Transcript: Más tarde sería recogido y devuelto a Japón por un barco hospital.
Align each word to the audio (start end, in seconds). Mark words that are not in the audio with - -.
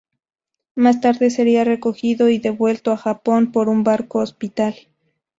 Más 0.73 0.99
tarde 0.99 1.29
sería 1.29 1.63
recogido 1.63 2.27
y 2.29 2.39
devuelto 2.39 2.89
a 2.91 2.97
Japón 2.97 3.51
por 3.51 3.69
un 3.69 3.83
barco 3.83 4.17
hospital. 4.17 4.73